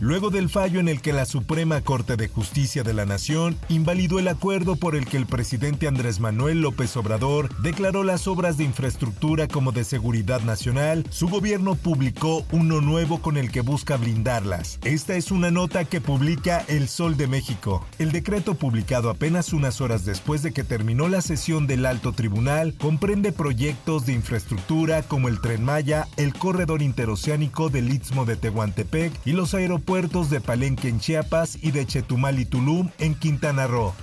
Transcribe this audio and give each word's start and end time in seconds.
Luego 0.00 0.30
del 0.30 0.48
fallo 0.48 0.80
en 0.80 0.88
el 0.88 1.00
que 1.00 1.12
la 1.12 1.26
Suprema 1.26 1.80
Corte 1.80 2.16
de 2.16 2.28
Justicia 2.28 2.82
de 2.82 2.94
la 2.94 3.06
Nación 3.06 3.56
invalidó 3.68 4.18
el 4.18 4.28
acuerdo 4.28 4.76
por 4.76 4.94
el 4.94 5.06
que 5.06 5.16
el 5.16 5.26
presidente 5.26 5.88
Andrés 5.88 6.20
Manuel 6.20 6.60
López 6.60 6.96
Obrador 6.96 7.48
declaró 7.62 8.04
las 8.04 8.28
obras 8.28 8.56
de 8.56 8.64
infraestructura 8.64 9.48
como 9.48 9.72
de 9.72 9.84
seguridad 9.84 10.42
nacional, 10.42 11.04
su 11.10 11.28
gobierno 11.28 11.74
publicó 11.74 12.44
uno 12.52 12.80
nuevo 12.80 13.20
con 13.20 13.36
el 13.36 13.50
que 13.50 13.60
busca 13.60 13.96
blindarlas. 13.96 14.78
Esta 14.84 15.16
es 15.16 15.30
una 15.30 15.50
nota 15.50 15.84
que 15.84 16.00
publica 16.00 16.64
El 16.68 16.88
Sol 16.88 17.16
de 17.16 17.26
México. 17.26 17.86
El 17.98 18.12
decreto 18.12 18.54
publicado 18.54 19.10
apenas 19.10 19.52
unas 19.52 19.80
horas 19.80 20.04
después 20.04 20.42
de 20.42 20.52
que 20.52 20.64
terminó 20.64 21.08
la 21.08 21.22
sesión 21.22 21.66
del 21.66 21.86
alto 21.86 22.12
tribunal 22.12 22.74
comprende 22.78 23.32
proyectos 23.32 24.06
de 24.06 24.12
infraestructura 24.12 25.02
como 25.02 25.28
el 25.28 25.40
tren 25.40 25.64
Maya, 25.64 26.06
el 26.16 26.34
corredor 26.34 26.82
interoceánico 26.82 27.68
del 27.68 27.92
Istmo 27.92 28.24
de 28.24 28.36
Tehuantepec 28.36 29.12
y 29.24 29.32
los 29.32 29.54
aeropuertos 29.54 29.87
puertos 29.88 30.28
de 30.28 30.42
Palenque 30.42 30.86
en 30.88 31.00
Chiapas 31.00 31.56
y 31.62 31.70
de 31.70 31.86
Chetumal 31.86 32.38
y 32.38 32.44
Tulum 32.44 32.90
en 32.98 33.14
Quintana 33.14 33.66
Roo. 33.66 33.94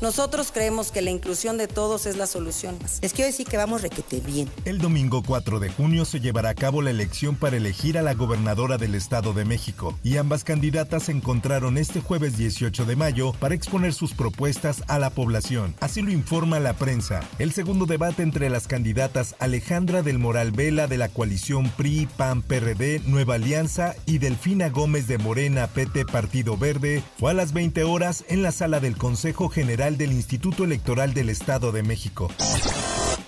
Nosotros 0.00 0.50
creemos 0.52 0.90
que 0.90 1.02
la 1.02 1.10
inclusión 1.10 1.56
de 1.56 1.68
todos 1.68 2.06
es 2.06 2.16
la 2.16 2.26
solución. 2.26 2.78
Les 3.00 3.12
quiero 3.12 3.30
decir 3.30 3.46
que 3.46 3.56
vamos 3.56 3.82
requete 3.82 4.20
bien. 4.20 4.50
El 4.64 4.78
domingo 4.78 5.22
4 5.22 5.60
de 5.60 5.70
junio 5.70 6.04
se 6.04 6.20
llevará 6.20 6.50
a 6.50 6.54
cabo 6.54 6.82
la 6.82 6.90
elección 6.90 7.36
para 7.36 7.56
elegir 7.56 7.96
a 7.98 8.02
la 8.02 8.14
gobernadora 8.14 8.76
del 8.76 8.94
Estado 8.94 9.32
de 9.32 9.44
México 9.44 9.98
y 10.02 10.16
ambas 10.16 10.44
candidatas 10.44 11.04
se 11.04 11.12
encontraron 11.12 11.78
este 11.78 12.00
jueves 12.00 12.36
18 12.36 12.84
de 12.84 12.96
mayo 12.96 13.32
para 13.34 13.54
exponer 13.54 13.92
sus 13.92 14.12
propuestas 14.12 14.82
a 14.88 14.98
la 14.98 15.10
población. 15.10 15.74
Así 15.80 16.02
lo 16.02 16.10
informa 16.10 16.60
la 16.60 16.74
prensa. 16.74 17.20
El 17.38 17.52
segundo 17.52 17.86
debate 17.86 18.22
entre 18.22 18.50
las 18.50 18.66
candidatas 18.66 19.36
Alejandra 19.38 20.02
del 20.02 20.18
Moral 20.18 20.52
Vela 20.52 20.86
de 20.86 20.98
la 20.98 21.08
coalición 21.08 21.70
PRI, 21.70 22.08
PAN, 22.16 22.42
PRD, 22.42 23.00
Nueva 23.06 23.34
Alianza 23.34 23.94
y 24.06 24.18
Delfina 24.18 24.68
Gómez 24.68 25.06
de 25.06 25.18
Morena, 25.18 25.66
PT, 25.68 26.06
Partido 26.06 26.56
Verde 26.56 27.02
fue 27.18 27.30
a 27.30 27.34
las 27.34 27.52
20 27.52 27.84
horas 27.84 28.24
en 28.28 28.42
la 28.42 28.52
sala 28.52 28.80
del 28.80 28.96
Consejo 28.96 29.48
General 29.48 29.83
del 29.92 30.12
Instituto 30.12 30.64
Electoral 30.64 31.12
del 31.12 31.28
Estado 31.28 31.70
de 31.70 31.82
México. 31.82 32.30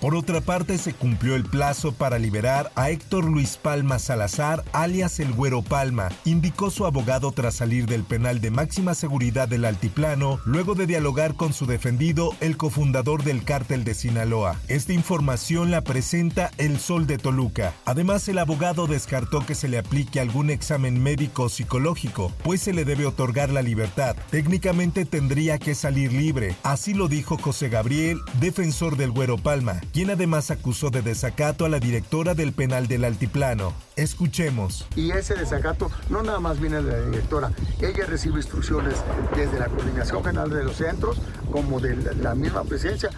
Por 0.06 0.14
otra 0.14 0.40
parte, 0.40 0.78
se 0.78 0.92
cumplió 0.92 1.34
el 1.34 1.42
plazo 1.42 1.90
para 1.90 2.20
liberar 2.20 2.70
a 2.76 2.90
Héctor 2.90 3.24
Luis 3.24 3.56
Palma 3.56 3.98
Salazar, 3.98 4.62
alias 4.72 5.18
el 5.18 5.32
Güero 5.32 5.62
Palma, 5.62 6.10
indicó 6.24 6.70
su 6.70 6.86
abogado 6.86 7.32
tras 7.32 7.56
salir 7.56 7.86
del 7.86 8.04
penal 8.04 8.40
de 8.40 8.52
máxima 8.52 8.94
seguridad 8.94 9.48
del 9.48 9.64
Altiplano, 9.64 10.38
luego 10.44 10.76
de 10.76 10.86
dialogar 10.86 11.34
con 11.34 11.52
su 11.52 11.66
defendido, 11.66 12.30
el 12.38 12.56
cofundador 12.56 13.24
del 13.24 13.42
cártel 13.42 13.82
de 13.82 13.94
Sinaloa. 13.94 14.60
Esta 14.68 14.92
información 14.92 15.72
la 15.72 15.80
presenta 15.80 16.52
El 16.56 16.78
Sol 16.78 17.08
de 17.08 17.18
Toluca. 17.18 17.74
Además, 17.84 18.28
el 18.28 18.38
abogado 18.38 18.86
descartó 18.86 19.44
que 19.44 19.56
se 19.56 19.66
le 19.66 19.76
aplique 19.76 20.20
algún 20.20 20.50
examen 20.50 21.02
médico 21.02 21.42
o 21.42 21.48
psicológico, 21.48 22.32
pues 22.44 22.60
se 22.62 22.72
le 22.72 22.84
debe 22.84 23.06
otorgar 23.06 23.50
la 23.50 23.60
libertad. 23.60 24.14
Técnicamente 24.30 25.04
tendría 25.04 25.58
que 25.58 25.74
salir 25.74 26.12
libre, 26.12 26.54
así 26.62 26.94
lo 26.94 27.08
dijo 27.08 27.36
José 27.38 27.68
Gabriel, 27.70 28.20
defensor 28.38 28.96
del 28.96 29.10
Güero 29.10 29.36
Palma 29.36 29.80
quien 29.96 30.10
además 30.10 30.50
acusó 30.50 30.90
de 30.90 31.00
desacato 31.00 31.64
a 31.64 31.70
la 31.70 31.80
directora 31.80 32.34
del 32.34 32.52
penal 32.52 32.86
del 32.86 33.02
Altiplano. 33.02 33.72
Escuchemos. 33.96 34.86
Y 34.94 35.10
ese 35.12 35.36
desacato 35.36 35.90
no 36.10 36.22
nada 36.22 36.38
más 36.38 36.60
viene 36.60 36.82
de 36.82 36.92
la 36.92 37.06
directora, 37.06 37.52
ella 37.80 38.04
recibe 38.04 38.36
instrucciones 38.36 38.96
desde 39.34 39.58
la 39.58 39.68
Coordinación 39.68 40.22
General 40.22 40.50
de 40.50 40.64
los 40.64 40.76
Centros 40.76 41.16
como 41.50 41.80
de 41.80 41.96
la 42.16 42.34
misma 42.34 42.64
presencia. 42.64 43.08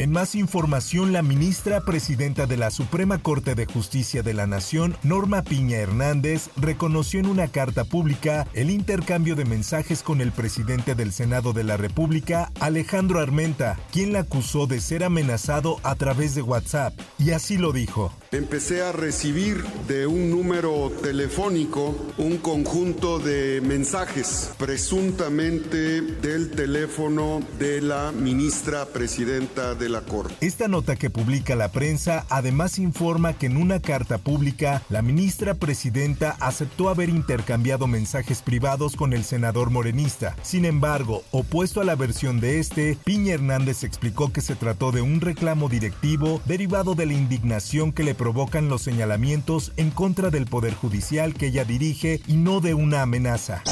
En 0.00 0.12
más 0.12 0.36
información, 0.36 1.12
la 1.12 1.22
ministra 1.22 1.80
presidenta 1.80 2.46
de 2.46 2.56
la 2.56 2.70
Suprema 2.70 3.18
Corte 3.18 3.56
de 3.56 3.66
Justicia 3.66 4.22
de 4.22 4.32
la 4.32 4.46
Nación, 4.46 4.96
Norma 5.02 5.42
Piña 5.42 5.78
Hernández, 5.78 6.50
reconoció 6.56 7.18
en 7.18 7.26
una 7.26 7.48
carta 7.48 7.82
pública 7.82 8.46
el 8.54 8.70
intercambio 8.70 9.34
de 9.34 9.44
mensajes 9.44 10.04
con 10.04 10.20
el 10.20 10.30
presidente 10.30 10.94
del 10.94 11.10
Senado 11.10 11.52
de 11.52 11.64
la 11.64 11.76
República, 11.76 12.52
Alejandro 12.60 13.18
Armenta, 13.18 13.76
quien 13.90 14.12
la 14.12 14.20
acusó 14.20 14.68
de 14.68 14.80
ser 14.80 15.02
amenazado 15.02 15.80
a 15.82 15.96
través 15.96 16.36
de 16.36 16.42
WhatsApp. 16.42 16.94
Y 17.18 17.32
así 17.32 17.56
lo 17.56 17.72
dijo. 17.72 18.12
Empecé 18.30 18.82
a 18.82 18.92
recibir 18.92 19.64
de 19.88 20.06
un 20.06 20.30
número 20.30 20.92
telefónico 21.02 21.96
un 22.18 22.38
conjunto 22.38 23.18
de 23.18 23.60
mensajes, 23.62 24.52
presuntamente 24.58 26.02
del 26.02 26.52
teléfono 26.52 27.40
de 27.58 27.80
la 27.80 28.12
ministra 28.12 28.86
presidenta 28.86 29.74
de 29.74 29.87
la 29.88 30.00
Corte. 30.02 30.34
Esta 30.40 30.68
nota 30.68 30.96
que 30.96 31.10
publica 31.10 31.56
la 31.56 31.70
prensa 31.70 32.26
además 32.28 32.78
informa 32.78 33.34
que 33.34 33.46
en 33.46 33.56
una 33.56 33.80
carta 33.80 34.18
pública 34.18 34.82
la 34.88 35.02
ministra 35.02 35.54
presidenta 35.54 36.36
aceptó 36.40 36.88
haber 36.88 37.08
intercambiado 37.08 37.86
mensajes 37.86 38.42
privados 38.42 38.96
con 38.96 39.12
el 39.12 39.24
senador 39.24 39.70
morenista. 39.70 40.36
Sin 40.42 40.64
embargo, 40.64 41.22
opuesto 41.30 41.80
a 41.80 41.84
la 41.84 41.96
versión 41.96 42.40
de 42.40 42.58
este, 42.58 42.96
Piña 43.04 43.34
Hernández 43.34 43.84
explicó 43.84 44.32
que 44.32 44.40
se 44.40 44.54
trató 44.54 44.92
de 44.92 45.02
un 45.02 45.20
reclamo 45.20 45.68
directivo 45.68 46.40
derivado 46.44 46.94
de 46.94 47.06
la 47.06 47.14
indignación 47.14 47.92
que 47.92 48.04
le 48.04 48.14
provocan 48.14 48.68
los 48.68 48.82
señalamientos 48.82 49.72
en 49.76 49.90
contra 49.90 50.30
del 50.30 50.46
Poder 50.46 50.74
Judicial 50.74 51.34
que 51.34 51.46
ella 51.46 51.64
dirige 51.64 52.20
y 52.26 52.36
no 52.36 52.60
de 52.60 52.74
una 52.74 53.02
amenaza. 53.02 53.62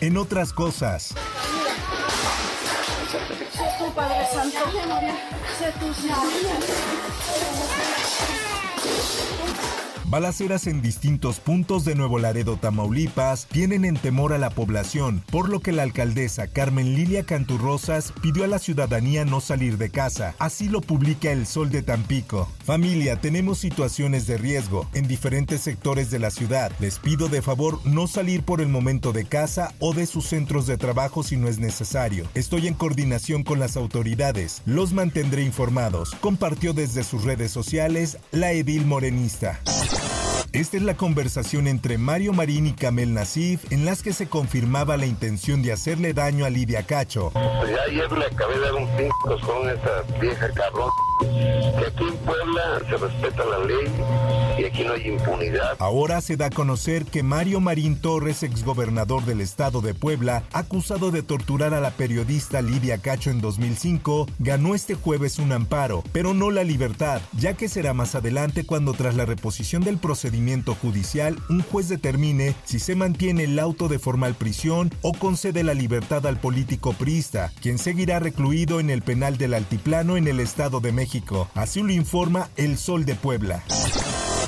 En 0.00 0.16
otras 0.16 0.52
cosas, 0.52 1.14
Padre 3.94 4.26
Santo, 4.32 4.58
tu 5.78 5.92
Balaceras 10.12 10.66
en 10.66 10.82
distintos 10.82 11.40
puntos 11.40 11.86
de 11.86 11.94
Nuevo 11.94 12.18
Laredo, 12.18 12.58
Tamaulipas, 12.58 13.46
tienen 13.46 13.86
en 13.86 13.96
temor 13.96 14.34
a 14.34 14.38
la 14.38 14.50
población, 14.50 15.24
por 15.30 15.48
lo 15.48 15.60
que 15.60 15.72
la 15.72 15.84
alcaldesa 15.84 16.48
Carmen 16.48 16.94
Lilia 16.94 17.24
Canturrosas 17.24 18.12
pidió 18.20 18.44
a 18.44 18.46
la 18.46 18.58
ciudadanía 18.58 19.24
no 19.24 19.40
salir 19.40 19.78
de 19.78 19.88
casa. 19.88 20.34
Así 20.38 20.68
lo 20.68 20.82
publica 20.82 21.32
El 21.32 21.46
Sol 21.46 21.70
de 21.70 21.80
Tampico. 21.80 22.46
Familia, 22.62 23.22
tenemos 23.22 23.56
situaciones 23.58 24.26
de 24.26 24.36
riesgo 24.36 24.86
en 24.92 25.08
diferentes 25.08 25.62
sectores 25.62 26.10
de 26.10 26.18
la 26.18 26.30
ciudad. 26.30 26.70
Les 26.78 26.98
pido 26.98 27.28
de 27.28 27.40
favor 27.40 27.80
no 27.86 28.06
salir 28.06 28.42
por 28.42 28.60
el 28.60 28.68
momento 28.68 29.14
de 29.14 29.24
casa 29.24 29.72
o 29.78 29.94
de 29.94 30.04
sus 30.04 30.26
centros 30.26 30.66
de 30.66 30.76
trabajo 30.76 31.22
si 31.22 31.38
no 31.38 31.48
es 31.48 31.58
necesario. 31.58 32.28
Estoy 32.34 32.68
en 32.68 32.74
coordinación 32.74 33.44
con 33.44 33.58
las 33.58 33.78
autoridades. 33.78 34.60
Los 34.66 34.92
mantendré 34.92 35.42
informados. 35.42 36.14
Compartió 36.20 36.74
desde 36.74 37.02
sus 37.02 37.24
redes 37.24 37.50
sociales 37.50 38.18
la 38.30 38.52
edil 38.52 38.84
morenista. 38.84 39.58
Esta 40.52 40.76
es 40.76 40.82
la 40.82 40.98
conversación 40.98 41.66
entre 41.66 41.96
Mario 41.96 42.34
Marín 42.34 42.66
y 42.66 42.72
Kamel 42.72 43.14
Nasif 43.14 43.72
en 43.72 43.86
las 43.86 44.02
que 44.02 44.12
se 44.12 44.28
confirmaba 44.28 44.98
la 44.98 45.06
intención 45.06 45.62
de 45.62 45.72
hacerle 45.72 46.12
daño 46.12 46.44
a 46.44 46.50
Lidia 46.50 46.82
Cacho. 46.82 47.30
Pues 47.32 47.70
ya 47.70 47.82
ayer 47.88 48.12
le 48.12 48.26
acabé 48.26 48.56
de 48.56 48.60
dar 48.60 48.74
un 48.74 48.86
pinco 48.94 49.40
con 49.46 49.70
esa 49.70 50.02
vieja 50.20 50.50
cabrón. 50.52 50.90
Que 51.22 51.86
aquí 51.86 52.04
en 52.04 52.16
Puebla 52.18 52.80
se 52.88 52.96
respeta 52.96 53.44
la 53.44 53.58
ley 53.64 53.86
y 54.58 54.64
aquí 54.64 54.84
no 54.84 54.92
hay 54.92 55.08
impunidad. 55.08 55.76
Ahora 55.78 56.20
se 56.20 56.36
da 56.36 56.46
a 56.46 56.50
conocer 56.50 57.04
que 57.04 57.22
Mario 57.22 57.60
Marín 57.60 58.00
Torres, 58.00 58.42
exgobernador 58.42 59.24
del 59.24 59.40
estado 59.40 59.80
de 59.80 59.94
Puebla, 59.94 60.44
acusado 60.52 61.10
de 61.10 61.22
torturar 61.22 61.74
a 61.74 61.80
la 61.80 61.90
periodista 61.92 62.60
Lidia 62.62 62.98
Cacho 62.98 63.30
en 63.30 63.40
2005, 63.40 64.26
ganó 64.38 64.74
este 64.74 64.94
jueves 64.94 65.38
un 65.38 65.52
amparo, 65.52 66.02
pero 66.12 66.34
no 66.34 66.50
la 66.50 66.64
libertad, 66.64 67.22
ya 67.38 67.54
que 67.54 67.68
será 67.68 67.94
más 67.94 68.14
adelante 68.14 68.64
cuando 68.64 68.92
tras 68.92 69.14
la 69.14 69.24
reposición 69.24 69.82
del 69.82 69.98
procedimiento 69.98 70.74
judicial 70.74 71.36
un 71.48 71.62
juez 71.62 71.88
determine 71.88 72.54
si 72.64 72.78
se 72.78 72.94
mantiene 72.94 73.44
el 73.44 73.58
auto 73.58 73.88
de 73.88 73.98
formal 73.98 74.34
prisión 74.34 74.90
o 75.02 75.12
concede 75.12 75.62
la 75.62 75.74
libertad 75.74 76.26
al 76.26 76.38
político 76.38 76.92
priista, 76.92 77.52
quien 77.60 77.78
seguirá 77.78 78.18
recluido 78.18 78.80
en 78.80 78.90
el 78.90 79.02
penal 79.02 79.38
del 79.38 79.54
Altiplano 79.54 80.16
en 80.16 80.28
el 80.28 80.40
Estado 80.40 80.80
de 80.80 80.92
México. 80.92 81.11
Así 81.54 81.82
lo 81.82 81.92
informa 81.92 82.48
El 82.56 82.78
Sol 82.78 83.04
de 83.04 83.14
Puebla. 83.14 83.62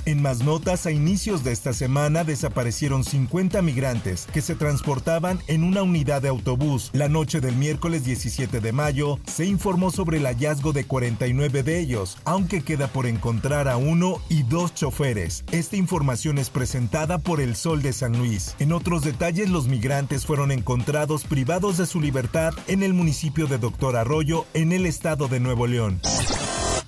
En 0.06 0.20
más 0.20 0.42
notas, 0.42 0.84
a 0.84 0.90
inicios 0.90 1.44
de 1.44 1.52
esta 1.52 1.72
semana 1.72 2.24
desaparecieron 2.24 3.04
50 3.04 3.62
migrantes 3.62 4.26
que 4.34 4.42
se 4.42 4.54
transportaban 4.54 5.40
en 5.46 5.64
una 5.64 5.82
unidad 5.82 6.20
de 6.20 6.28
autobús. 6.28 6.90
La 6.92 7.08
noche 7.08 7.40
del 7.40 7.56
miércoles 7.56 8.04
17 8.04 8.60
de 8.60 8.72
mayo 8.72 9.18
se 9.26 9.46
informó 9.46 9.90
sobre 9.90 10.18
el 10.18 10.26
hallazgo 10.26 10.74
de 10.74 10.84
49 10.84 11.62
de 11.62 11.80
ellos, 11.80 12.18
aunque 12.24 12.62
queda 12.62 12.88
por 12.88 13.06
encontrar 13.06 13.66
a 13.66 13.78
uno 13.78 14.20
y 14.28 14.42
dos 14.42 14.74
choferes. 14.74 15.42
Esta 15.52 15.76
información 15.76 16.36
es 16.36 16.50
presentada 16.50 17.18
por 17.18 17.40
El 17.40 17.56
Sol 17.56 17.80
de 17.80 17.94
San 17.94 18.18
Luis. 18.18 18.56
En 18.58 18.72
otros 18.72 19.04
detalles, 19.04 19.48
los 19.48 19.68
migrantes 19.68 20.26
fueron 20.26 20.52
encontrados 20.52 21.24
privados 21.24 21.78
de 21.78 21.86
su 21.86 22.02
libertad 22.02 22.52
en 22.66 22.82
el 22.82 22.92
municipio 22.92 23.46
de 23.46 23.56
Doctor 23.56 23.96
Arroyo, 23.96 24.44
en 24.52 24.72
el 24.72 24.84
estado 24.84 25.28
de 25.28 25.40
Nuevo 25.40 25.66
León. 25.66 26.00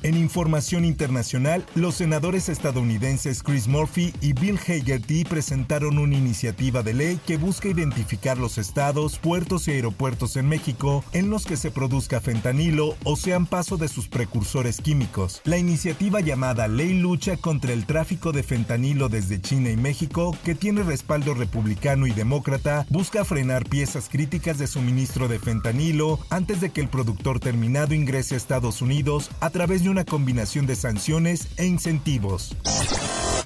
En 0.02 0.16
información 0.16 0.84
internacional, 0.84 1.64
los 1.74 1.96
senadores 1.96 2.48
estadounidenses 2.48 3.42
Chris 3.42 3.66
Murphy 3.66 4.12
y 4.20 4.34
Bill 4.34 4.58
Hagerty 4.58 5.24
presentaron 5.24 5.98
una 5.98 6.14
iniciativa 6.14 6.82
de 6.82 6.94
ley 6.94 7.20
que 7.26 7.38
busca 7.38 7.68
identificar 7.68 8.38
los 8.38 8.58
estados, 8.58 9.18
puertos 9.18 9.66
y 9.68 9.72
aeropuertos 9.72 10.36
en 10.36 10.48
México 10.48 11.04
en 11.12 11.30
los 11.30 11.46
que 11.46 11.56
se 11.56 11.70
produzca 11.70 12.20
fentanilo 12.20 12.94
o 13.04 13.16
sean 13.16 13.46
paso 13.46 13.76
de 13.76 13.88
sus 13.88 14.08
precursores 14.08 14.80
químicos. 14.80 15.40
La 15.44 15.58
iniciativa 15.58 16.20
llamada 16.20 16.68
Ley 16.68 16.98
Lucha 16.98 17.36
contra 17.36 17.72
el 17.72 17.86
tráfico 17.86 18.32
de 18.32 18.42
fentanilo 18.42 19.08
desde 19.08 19.40
China 19.40 19.70
y 19.70 19.76
México, 19.76 20.36
que 20.44 20.54
tiene 20.54 20.82
respaldo 20.82 21.34
republicano 21.34 22.06
y 22.06 22.12
demócrata, 22.12 22.86
busca 22.90 23.24
frenar 23.24 23.64
piezas 23.68 24.08
críticas 24.08 24.58
de 24.58 24.66
suministro 24.66 25.28
de 25.28 25.38
fentanilo 25.38 26.18
antes 26.30 26.60
de 26.60 26.70
que 26.70 26.80
el 26.80 26.88
productor 26.88 27.40
terminado 27.40 27.94
ingrese 27.94 28.34
a 28.34 28.38
Estados 28.38 28.82
Unidos 28.82 29.30
a 29.40 29.50
través 29.50 29.82
de 29.82 29.85
una 29.88 30.04
combinación 30.04 30.66
de 30.66 30.76
sanciones 30.76 31.48
e 31.56 31.66
incentivos. 31.66 32.56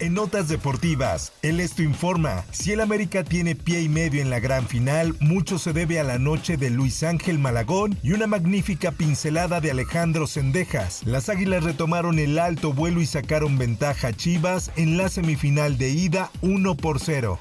En 0.01 0.15
notas 0.15 0.49
deportivas, 0.49 1.33
el 1.43 1.61
Esto 1.61 1.83
informa, 1.83 2.45
si 2.53 2.73
el 2.73 2.81
América 2.81 3.23
tiene 3.23 3.55
pie 3.55 3.83
y 3.83 3.89
medio 3.91 4.23
en 4.23 4.31
la 4.31 4.41
gran 4.41 4.67
final, 4.67 5.15
mucho 5.21 5.59
se 5.59 5.75
debe 5.75 6.01
a 6.01 6.05
la 6.05 6.19
noche 6.19 6.57
de 6.57 6.71
Luis 6.71 7.03
Ángel 7.03 7.39
Malagón 7.39 7.99
y 8.03 8.13
una 8.13 8.27
magnífica 8.27 8.93
pincelada 8.93 9.61
de 9.61 9.71
Alejandro 9.71 10.27
Sendejas. 10.27 11.03
Las 11.05 11.29
Águilas 11.29 11.65
retomaron 11.65 12.19
el 12.19 12.39
alto 12.39 12.73
vuelo 12.73 13.03
y 13.03 13.07
sacaron 13.07 13.59
ventaja 13.59 14.09
a 14.09 14.13
Chivas 14.15 14.71
en 14.77 14.97
la 14.97 15.11
semifinal 15.11 15.77
de 15.77 15.91
ida 15.91 16.31
1 16.41 16.77
por 16.77 16.99
0. 16.99 17.39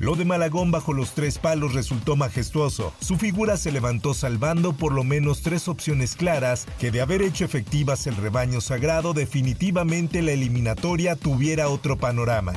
Lo 0.00 0.14
de 0.14 0.24
Malagón 0.24 0.70
bajo 0.70 0.92
los 0.92 1.10
tres 1.10 1.38
palos 1.38 1.74
resultó 1.74 2.14
majestuoso. 2.14 2.92
Su 3.00 3.16
figura 3.16 3.56
se 3.56 3.72
levantó 3.72 4.14
salvando 4.14 4.72
por 4.72 4.92
lo 4.92 5.02
menos 5.02 5.42
tres 5.42 5.66
opciones 5.66 6.14
claras 6.14 6.66
que 6.78 6.92
de 6.92 7.00
haber 7.00 7.20
hecho 7.22 7.44
efectivas 7.44 8.06
el 8.06 8.16
rebaño 8.16 8.60
sagrado 8.60 9.12
definitivamente 9.12 10.22
la 10.22 10.32
eliminatoria 10.32 11.16
tuviera 11.16 11.68
otro 11.68 11.96
panorama. 11.96 12.52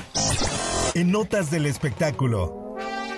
En 0.93 1.11
notas 1.11 1.49
del 1.49 1.65
espectáculo, 1.65 2.60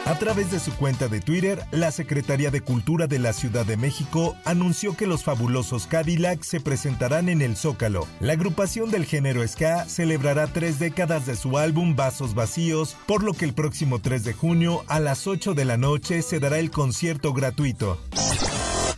a 0.06 0.16
través 0.20 0.52
de 0.52 0.60
su 0.60 0.74
cuenta 0.76 1.08
de 1.08 1.22
Twitter, 1.22 1.64
la 1.72 1.92
Secretaría 1.92 2.52
de 2.52 2.62
Cultura 2.62 3.08
de 3.08 3.20
la 3.20 3.32
Ciudad 3.32 3.66
de 3.66 3.78
México 3.78 4.36
anunció 4.44 4.98
que 4.98 5.08
los 5.08 5.24
fabulosos 5.24 5.88
Cadillac 5.88 6.44
se 6.44 6.60
presentarán 6.60 7.30
en 7.30 7.42
el 7.42 7.56
Zócalo. 7.56 8.06
La 8.20 8.34
agrupación 8.34 8.92
del 8.92 9.06
género 9.06 9.48
ska 9.48 9.86
celebrará 9.86 10.48
tres 10.48 10.78
décadas 10.78 11.26
de 11.26 11.36
su 11.36 11.58
álbum 11.58 11.96
Vasos 11.96 12.36
Vacíos, 12.36 12.98
por 13.06 13.24
lo 13.24 13.34
que 13.34 13.46
el 13.46 13.54
próximo 13.54 14.00
3 14.00 14.24
de 14.26 14.34
junio 14.34 14.84
a 14.88 15.00
las 15.00 15.26
8 15.26 15.54
de 15.54 15.66
la 15.66 15.78
noche 15.78 16.22
se 16.22 16.40
dará 16.40 16.60
el 16.60 16.70
concierto 16.70 17.34
gratuito. 17.34 17.98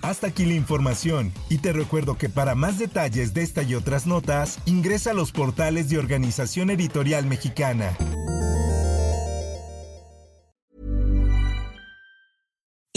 Hasta 0.02 0.28
aquí 0.28 0.46
la 0.46 0.54
información 0.54 1.32
y 1.50 1.60
te 1.60 1.74
recuerdo 1.74 2.18
que 2.18 2.30
para 2.30 2.56
más 2.56 2.78
detalles 2.80 3.34
de 3.34 3.44
esta 3.44 3.64
y 3.64 3.76
otras 3.76 4.06
notas, 4.06 4.60
ingresa 4.66 5.12
a 5.12 5.14
los 5.16 5.32
portales 5.32 5.90
de 5.90 5.98
Organización 5.98 6.70
Editorial 6.70 7.26
Mexicana. 7.26 7.96